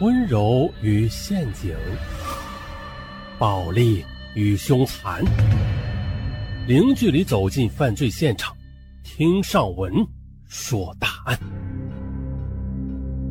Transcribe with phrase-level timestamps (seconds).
[0.00, 1.74] 温柔与陷阱，
[3.36, 4.04] 暴力
[4.36, 5.24] 与凶残，
[6.68, 8.56] 零距离走进犯罪现场，
[9.02, 9.92] 听上文
[10.46, 11.36] 说大案。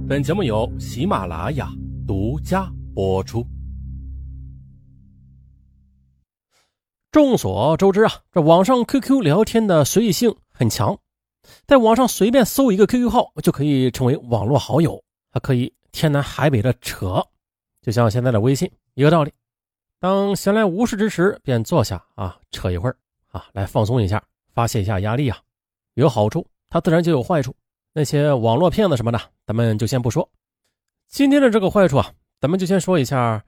[0.10, 1.70] 本节目由喜马拉雅
[2.06, 3.48] 独家播出。
[7.14, 11.00] 众所周知啊，这网上 QQ 聊天的随意性很强，
[11.66, 15.74] 在网上随便搜一个 QQ 号就可以成为网络好友，还可以。
[15.98, 17.26] 天南海北的扯，
[17.82, 19.34] 就像现在的微信一个道理。
[20.00, 22.96] 当闲来无事之时，便坐下啊，扯一会儿
[23.32, 25.40] 啊，来放松一下，发泄一下压力啊。
[25.96, 27.52] 有好处，它自然就有坏处。
[27.94, 30.30] 那些网络骗子什么的，咱们就先不说。
[31.08, 33.44] 今天的这个坏处啊，咱们就先说一下。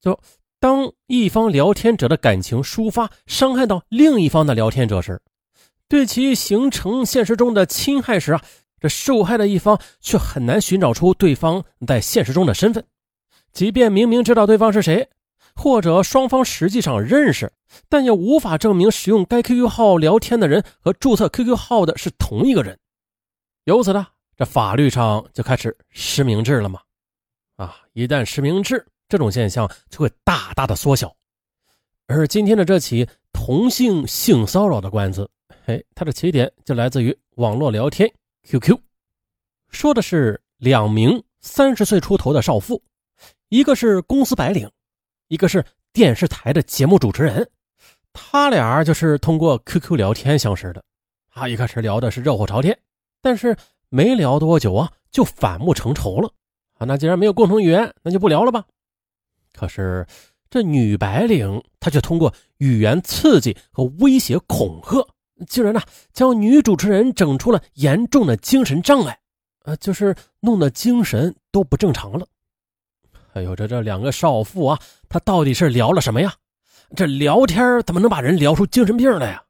[0.00, 0.18] 就
[0.58, 5.20] 当一方聊天者的感情抒发伤害到另一方的聊天者时，
[5.88, 8.42] 对其形成现实中的侵害时啊。
[8.82, 12.84] 这受害的一方却很难寻找出对方在现实中的身份，
[13.52, 15.08] 即便明明知道对方是谁，
[15.54, 17.52] 或者双方实际上认识，
[17.88, 22.76] 但也无法证明使用该 QQ 号聊天的人和注册 QQ 号的是同一个人。
[23.66, 24.04] 由此呢，
[24.36, 26.80] 这法律上就开始实名制了嘛？
[27.54, 31.14] 啊，一旦实名制，这种现象就会大大的缩小。
[32.08, 35.30] 而今天的这起同性性骚扰的官司，
[35.66, 38.12] 哎，它的起点就来自于网络聊天。
[38.44, 38.78] QQ
[39.70, 42.82] 说的是两名三十岁出头的少妇，
[43.48, 44.70] 一个是公司白领，
[45.28, 47.48] 一个是电视台的节目主持人。
[48.12, 50.84] 他俩就是通过 QQ 聊天相识的。
[51.30, 52.78] 啊，一开始聊的是热火朝天，
[53.20, 53.56] 但是
[53.88, 56.30] 没聊多久啊，就反目成仇了。
[56.74, 58.66] 啊，那既然没有共同语言，那就不聊了吧。
[59.54, 60.06] 可是
[60.50, 65.08] 这女白领她却通过语言刺激和威胁恐吓。
[65.46, 65.80] 竟然呢，
[66.12, 69.18] 将女主持人整出了严重的精神障碍，
[69.64, 72.26] 呃，就是弄得精神都不正常了。
[73.34, 76.34] 哎呦，这这两个少妇啊，她到底是聊了什么呀？
[76.94, 79.42] 这聊天怎么能把人聊出精神病来呀？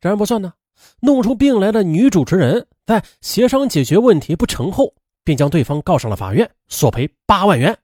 [0.00, 0.52] 这还不算呢，
[1.00, 4.92] 弄出病来的女主持人，在协商解决问题不成后，
[5.24, 7.76] 便将对方告上了法院，索赔八万元。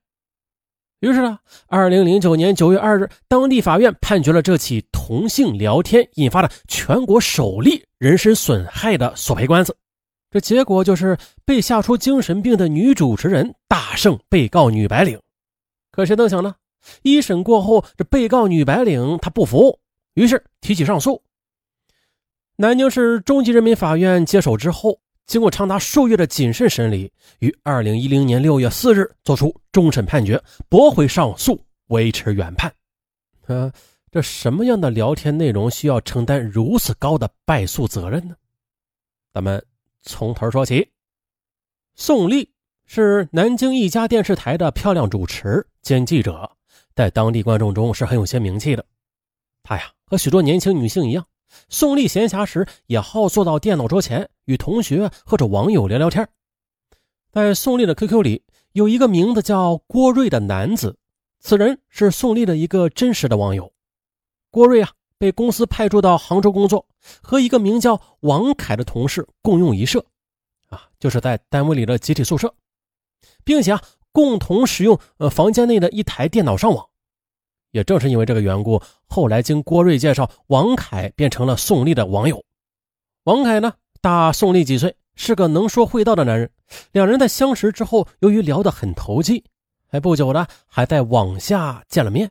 [1.03, 1.37] 于是呢，
[1.67, 9.77] 二零零九年九月二日，当地法院判决了这起同性聊天引发的全国首例人身损害的索赔官司。
[10.31, 15.21] 这结果就是被吓出精神病的女主持人大胜被告女白领。
[15.91, 16.55] 可谁能想呢？
[17.03, 19.81] 一审过后，这被告女白领她不服，
[20.15, 21.21] 于是提起上诉。
[22.55, 25.01] 南京市中级人民法院接手之后。
[25.27, 32.73] 经过长达数月的谨慎审理，于二零一零年六月四日作出终审判决，驳回上诉，维持原判。
[33.47, 33.73] 呃，
[34.11, 38.35] 这什么样的聊天内容需要承担如此高的败诉责任呢？
[39.33, 39.65] 咱们
[40.03, 40.87] 从头说起。
[41.95, 42.51] 宋丽
[42.85, 46.51] 是南京一家电视台的漂亮主持兼记者，
[46.95, 48.85] 在当地观众中是很有些名气的。
[49.63, 51.27] 她呀，和许多年轻女性一样。
[51.69, 56.29] 宋丽闲暇时也好坐到电脑桌前，与同学或者网友聊聊天。
[57.31, 60.99] 在宋丽的 QQ 里，有一个名字叫郭瑞的男子，
[61.41, 63.73] 此人是宋丽的一个真实的网友。
[64.51, 66.87] 郭瑞啊，被公司派驻到杭州工作，
[67.23, 70.05] 和一个名叫王凯的同事共用一舍，
[70.69, 72.55] 啊，就是在单位里的集体宿舍，
[73.45, 73.83] 并且啊，
[74.13, 76.87] 共同使用呃房间内的一台电脑上网。
[77.73, 82.43] 也正是因为这个缘故，后来经郭瑞介绍，王凯变成了宋丽的网友。
[83.25, 86.49] 王凯呢，大宋丽几岁，是个能说会道的男人。
[86.93, 89.43] 两人在相识之后，由于聊得很投机，
[89.89, 92.31] 还不久呢，还在网下见了面。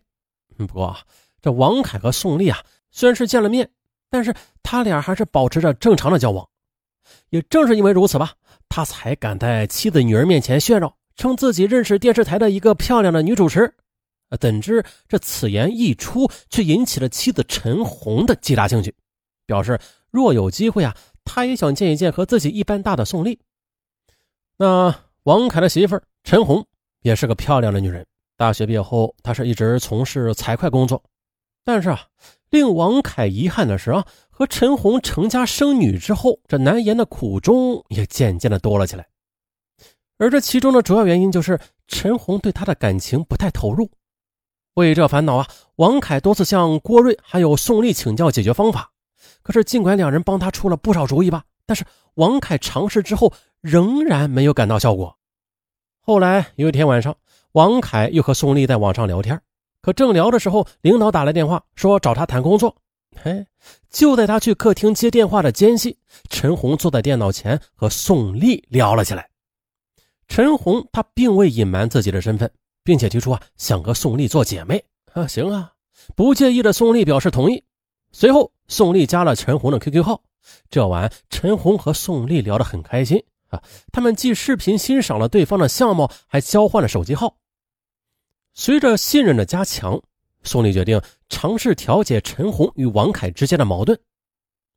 [0.57, 0.95] 不过，
[1.41, 2.59] 这王凯和宋丽啊，
[2.91, 3.67] 虽然是见了面，
[4.09, 6.47] 但是他俩还是保持着正常的交往。
[7.29, 8.31] 也正是因为如此吧，
[8.69, 13.73] 他才敢在妻子女儿面前炫耀，称自己认识电视台的一个漂亮的女主持。
[14.31, 18.91] 啊怎知这此言一出，却引起了妻子陈红的极大兴趣，
[19.45, 23.37] 表示若有机会啊，他也想见一见和自己一般大的宋丽。
[24.57, 26.65] 那王凯的媳妇陈红
[27.01, 28.05] 也是个漂亮的女人，
[28.37, 31.03] 大学毕业后，她是一直从事财会工作。
[31.63, 32.07] 但是啊，
[32.49, 39.07] 令王凯遗憾的是啊，和陈红成家生女之后，这难言的苦衷也渐渐的多了起来。
[40.17, 43.89] 而这其中的主要原因就是陈红对他的感情不太投入。
[44.81, 48.91] 为这烦恼啊，王凯多次向郭瑞还有宋丽请教解决方法。
[49.43, 51.85] 可是，尽管两人帮他出了不少主意吧，但是
[52.15, 53.31] 王凯尝试之后
[53.61, 55.15] 仍然没有感到效果。
[55.99, 57.15] 后来有一天晚上，
[57.51, 59.39] 王凯又和宋丽在网上聊天，
[59.81, 62.75] 可正聊的时候，领导打来电话说找他谈工作。
[63.23, 63.45] 嘿，
[63.89, 65.97] 就在他去客厅接电话的间隙，
[66.29, 69.29] 陈红坐在电脑前和宋丽聊了起来。
[70.27, 72.49] 陈红她并未隐瞒自己的身份，
[72.83, 74.83] 并且提出啊想和宋丽做姐妹
[75.13, 75.71] 啊，行啊，
[76.15, 77.63] 不介意的宋丽表示同意。
[78.11, 80.21] 随后，宋丽加了陈红的 QQ 号。
[80.69, 83.61] 这晚，陈红和宋丽聊得很开心啊，
[83.91, 87.37] 他们既视频欣赏了对方的相貌，还交换了手机号。
[88.53, 90.01] 随着信任的加强，
[90.43, 90.99] 宋丽决定
[91.29, 93.97] 尝试调解陈红与王凯之间的矛盾。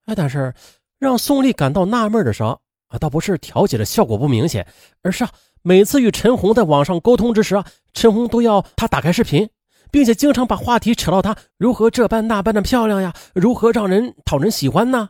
[0.05, 0.55] 哎，但是
[0.99, 2.59] 让宋丽感到纳闷的是啊，
[3.01, 4.65] 倒不是调解的效果不明显，
[5.03, 9.49] 而是啊，每次与陈红在网上沟通之时啊，陈红都要他打开视频，
[9.91, 15.09] 并且经常把话题扯到他如何这般那般的漂亮呀，如何让人讨人喜欢呢？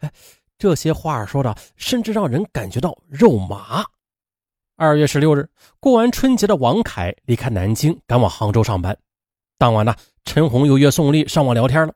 [0.00, 0.10] 哎，
[0.56, 3.84] 这些话说的，甚至让人感觉到肉麻。
[4.76, 8.96] 二月十六日，过完春节的王凯离开南京，赶往杭州上班。
[9.58, 9.94] 当晚呢，
[10.24, 11.92] 陈红又约宋丽上网聊天了。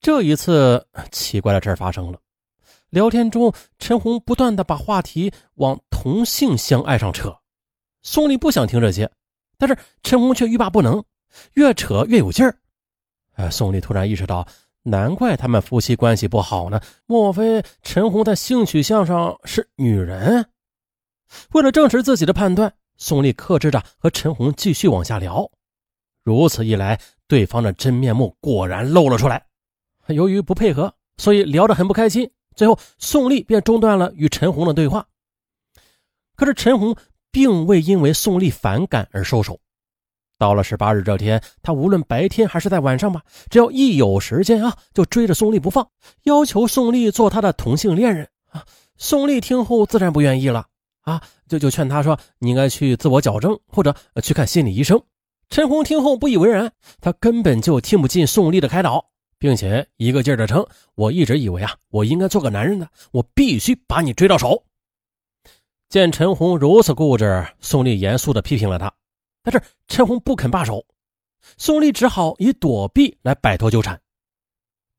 [0.00, 2.18] 这一次，奇怪的事发生了。
[2.90, 7.36] 聊天中，陈红不断的把话题往同性相爱上扯。
[8.02, 9.10] 宋丽不想听这些，
[9.56, 11.04] 但是陈红却欲罢不能，
[11.54, 12.56] 越扯越有劲儿。
[13.34, 14.46] 哎，宋丽突然意识到。
[14.84, 16.80] 难怪他们夫妻关系不好呢？
[17.04, 20.46] 莫非陈红在性取向上是女人？
[21.52, 25.50] 为了证实自己的判断，宋丽克制着和陈红继续往下聊。
[26.22, 29.44] 如此一来，对方的真面目果然露了出来。
[30.06, 32.30] 由于不配合，所以聊得很不开心。
[32.54, 35.06] 最后，宋丽便中断了与陈红的对话。
[36.34, 36.96] 可是陈红
[37.30, 39.58] 并未因为宋丽反感而收手。
[40.38, 45.88] 到了十八日这天，他无论白天还是在晚上吧，只要一有时间啊，就追着宋丽不放，
[46.22, 48.64] 要求宋丽做他的同性恋人啊。
[48.96, 50.66] 宋丽听后自然不愿意了
[51.02, 55.02] 啊，就就劝他说：“你应该去自我矫正，或者去看心理医生。”
[55.50, 56.70] 陈红听后不以为然，
[57.00, 59.04] 他根本就听不进宋丽的开导，
[59.40, 60.64] 并且一个劲儿的称
[60.94, 64.62] ：“我一直以为啊，我应该做个男人的，我必须把你追到手。”
[65.88, 68.92] 见陈红如此固执，宋丽严肃地批评了他。
[69.42, 70.84] 但是陈红不肯罢手，
[71.56, 73.98] 宋丽只好以躲避来摆脱纠缠。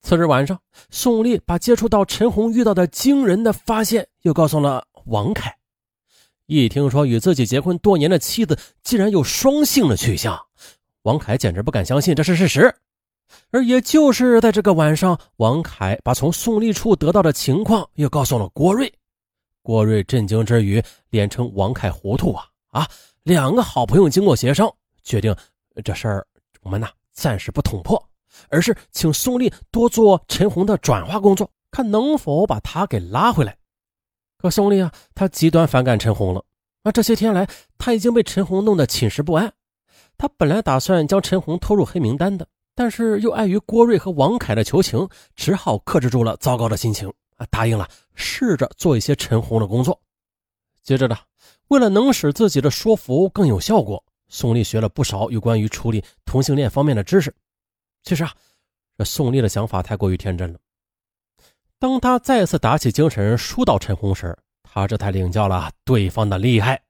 [0.01, 0.59] 次日晚上，
[0.89, 5.55] 宋丽把接触到陈红遇到的惊人的发现又告诉了王凯。
[6.47, 10.39] 一听说与自己结婚多年的妻子竟然有双性的取向，
[11.03, 12.73] 王凯简直不敢相信这是事实。
[13.51, 18.91] 而也就是在这个晚上，王凯把从宋丽处得到的情况又告诉了郭瑞。
[19.69, 20.81] 郭瑞震惊之余，
[21.11, 22.89] 连称王凯糊涂啊啊！
[23.21, 24.67] 两个好朋友经过协商，
[25.03, 25.35] 决定
[25.85, 26.25] 这事儿
[26.63, 28.03] 我们呢暂时不捅破，
[28.49, 33.55] 而是请宋丽多做陈红的转化工作，看能否把他给拉回来。
[34.39, 36.43] 可宋丽啊，他极端反感陈红了。
[36.83, 39.53] 那这些天来，他已经被陈红弄得寝食不安。
[40.17, 47.07] 他本来打算将陈红拖入黑名单的，但是又碍于郭瑞和王凯的求情，只好克制住了糟糕的心情
[47.37, 47.87] 啊，答应了
[48.19, 49.99] 试着做一些陈红的工作。
[50.83, 51.17] 接着呢。
[51.69, 57.31] 为了能使自己的说服更有效果，宋丽学了不少有关于处理同性恋方面的知识。
[58.01, 58.33] 其实啊，
[58.97, 60.57] 这宋丽的想法太过于天真了。
[61.77, 66.81] 当他再次打起精神疏导陈红时，他这才领教了对方的厉害。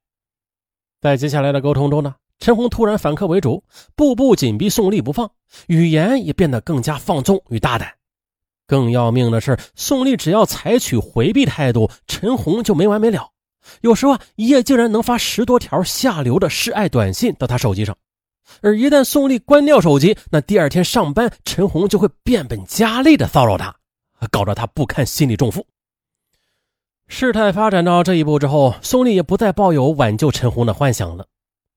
[1.01, 3.61] 在接下来的沟通中呢，陈红突然反客为主，
[3.97, 5.29] 步步紧逼宋丽不放，
[5.67, 7.98] 语言也变得更加放纵与大胆。
[8.69, 13.31] 更要命的是，宋丽只要采取回避态度，陈红就没完没了。
[13.81, 17.97] 有时候啊，一夜竟然能发十多条下流的示爱短信到他手机上，
[18.61, 23.75] 而一旦宋丽关掉手机，那第二天上班，陈红就会变本加厉的骚扰他，
[24.29, 25.65] 搞得他不堪心理重负。
[27.07, 31.25] 事态发展到这一步之后，宋丽也不再抱有挽救陈红的幻想了，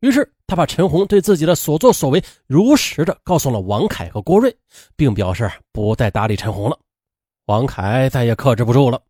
[0.02, 4.52] 于是他把陈红对自己的所作所为如实的告诉了王凯和郭瑞，
[4.96, 6.76] 并表示不再搭理陈红了。
[7.46, 9.00] 王凯再也克制不住了。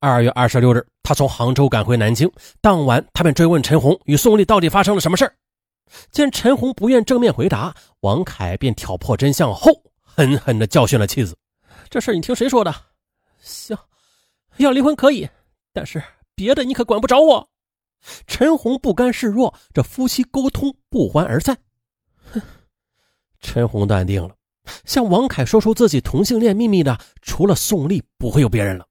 [0.00, 2.28] 二月二十六日，他从杭州赶回南京。
[2.60, 5.32] 当晚，他便追问陈红与宋丽到底发生了什么事
[6.10, 9.70] 见陈红不愿正面回答，王凯便挑破真相后，
[10.02, 11.36] 狠狠地教训了妻子
[11.88, 12.74] ：“这事你听谁说的？
[13.38, 13.78] 行，
[14.56, 15.28] 要离婚可以，
[15.72, 16.02] 但是
[16.34, 17.48] 别的你可管不着我。”
[18.26, 21.56] 陈红不甘示弱，这夫妻沟通不欢而散。
[22.32, 22.40] 哼，
[23.40, 24.34] 陈红淡定了。
[24.84, 28.86] 向王凯说出自己同性恋秘密的，除了宋丽，不会有别人了。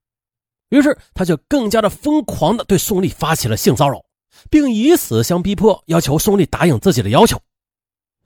[0.69, 4.03] 于是，他就更加的疯狂的对宋丽发起了性骚扰，
[4.49, 7.39] 并以死相逼迫，要求宋丽答应自己的要求。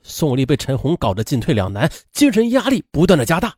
[0.02, 3.56] 宋丽被陈红搞得进退两难，精神压力不断的加大。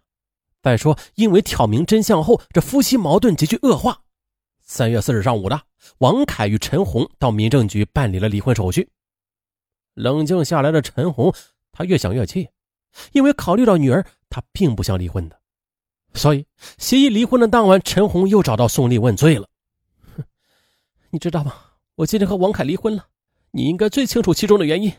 [0.62, 4.01] 再说，因为挑明真相后，这夫妻矛盾急剧恶化。
[4.67, 5.62] 三月四日上午的，
[6.00, 8.89] 王凯与陈红到民政局办理了离婚手续。
[9.93, 11.31] 冷静下来的陈红，
[11.72, 12.50] 他越想越气。
[13.12, 15.39] 因为考虑到女儿，他并不想离婚的，
[16.15, 16.48] 所以
[16.79, 19.48] 协议离婚的当晚，陈红又找到宋丽问罪了。
[20.15, 20.24] 哼，
[21.12, 21.53] 你知道吗？
[21.93, 23.07] 我今天和王凯离婚了，
[23.51, 24.91] 你应该最清楚其中的原因。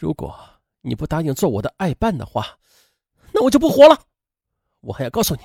[0.00, 0.34] 如果
[0.80, 2.58] 你不答应做我的爱伴的话，
[3.32, 4.00] 那我就不活了。
[4.80, 5.42] 我还要告诉你，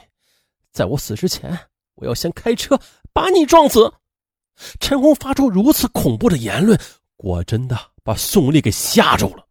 [0.72, 1.60] 在我死之前，
[1.98, 2.80] 我要先开车
[3.14, 3.94] 把你撞死。
[4.80, 6.80] 陈红发出如此恐怖的言论，
[7.16, 9.47] 果真的把宋丽给吓住了。